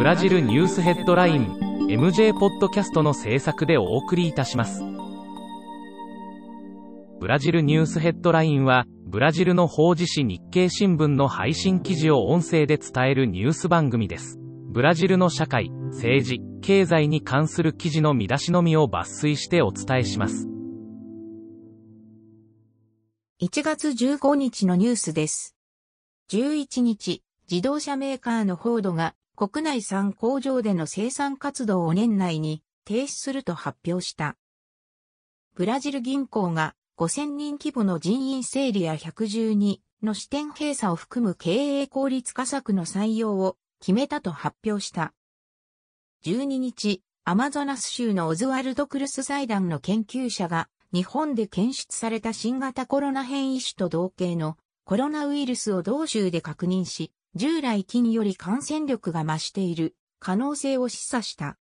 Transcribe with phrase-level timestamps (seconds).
[0.00, 1.58] ブラジルニュースヘッドライン
[1.90, 4.82] MJ ポッドキャストの制作でお送りいたします。
[7.20, 14.38] ブラジルニュースヘッドラインは、ブラジルの法事紙日経新聞の配信記事を音声で伝えるニュース番組です。
[14.70, 20.48] ブラジルの社会、政治、経済に関する記事の見出しのみを抜粋してお伝えします。
[23.42, 25.58] 1月15日のニュースです。
[26.30, 34.36] 11日、自動車メーカーのフォードが国内産工場での生産活動を年内に停止すると発表した。
[35.54, 45.14] ブラジル銀行が5000人規模の人員整理や112の支店閉鎖を含む経営効率化策の採用を決めたと発表した。
[46.26, 61.58] 12日、アマゾナス州のオズワルド・クルス財団の研究者が日本で検出された新型コロナ変異種と同型のコロナウイルスを同州で確認し、従来菌より感染力が増している可能性を示唆した。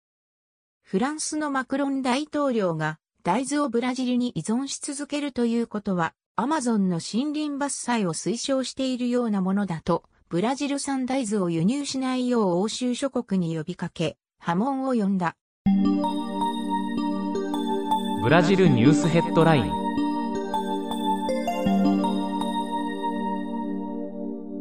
[0.82, 15.37] フランスのマクロン大統領が大豆をブラジルに依存し続けるということは、アマゾンの森林伐採を推奨しているようなものだと、ブラジル産大豆を輸入しないよう欧州諸国に呼びかけ、波紋を呼んだ。
[18.23, 19.84] ブラジルニュースヘッドライン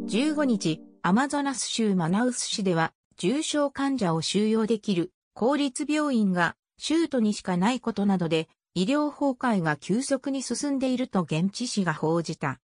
[0.08, 12.62] 15日、アマゾナス州マナウス市では、重症患者を収容できる公立病院が州都にしかないことなどで、医療崩壊が急速に進んでいると現地紙が報じた。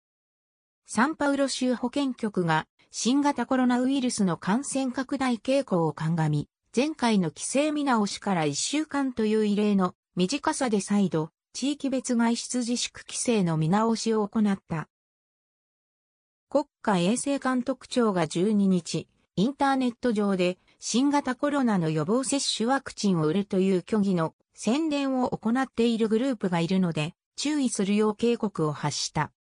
[0.85, 14.89] サンパウロ州保健局が新型コロナウイルスの感染拡大傾向を鑑み、前回の規制見直しから1週間という異例の短さで再度、地域別外出自粛規制の見直しを行った。
[16.55, 29.33] 国家衛生監督庁が12日、インターネット上で新型コロナの予防接種ワクチンを売るという虚偽の宣伝を行っているグループがいるので注意するよう警告を発した。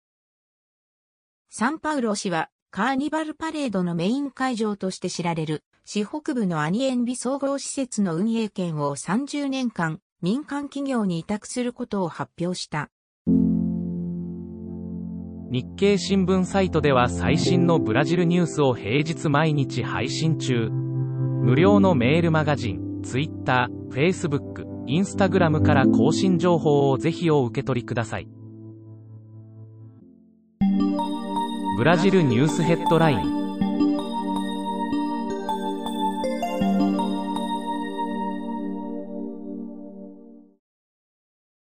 [1.51, 12.90] サンパウロ市はカーニバルパレードのメイン会場として知られる市北部のアニエンビ総合施設の運営権を30年間民間企業に委託することを発表した。
[15.50, 20.70] 日経新聞サイトでは最新のブラジルニュースを平日毎日配信中。
[20.70, 28.28] 無料のメールマガジン、Twitter、Facebook、Instagram から更新情報をぜひお受け取りください。
[31.78, 33.43] ブラジルニュースヘッドライン